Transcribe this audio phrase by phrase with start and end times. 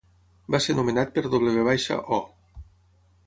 [0.53, 1.67] Va ser nomenat per W.
[2.19, 2.65] O.